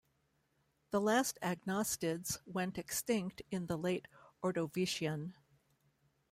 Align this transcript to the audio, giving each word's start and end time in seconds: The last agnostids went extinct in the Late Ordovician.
The 0.89 0.99
last 0.99 1.37
agnostids 1.43 2.39
went 2.47 2.79
extinct 2.79 3.43
in 3.51 3.67
the 3.67 3.77
Late 3.77 4.07
Ordovician. 4.43 5.35